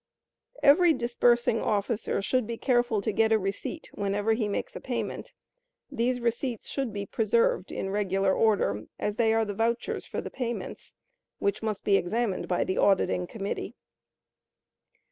Every 0.63 0.93
disbursing 0.93 1.61
officer 1.61 2.23
should 2.23 2.47
be 2.47 2.57
careful 2.57 3.01
to 3.01 3.11
get 3.11 3.31
a 3.31 3.37
receipt 3.37 3.87
whenever 3.93 4.33
he 4.33 4.47
makes 4.47 4.75
a 4.75 4.81
payment; 4.81 5.31
these 5.91 6.19
receipts 6.19 6.67
should 6.69 6.91
be 6.91 7.05
preserved 7.05 7.71
in 7.71 7.91
regular 7.91 8.33
order, 8.33 8.85
as 8.97 9.17
they 9.17 9.31
are 9.31 9.45
the 9.45 9.53
vouchers 9.53 10.07
for 10.07 10.19
the 10.19 10.31
payments, 10.31 10.95
which 11.37 11.61
must 11.61 11.83
be 11.83 11.97
examined 11.97 12.47
by 12.47 12.63
the 12.63 12.79
auditing 12.79 13.27
committee. 13.27 13.75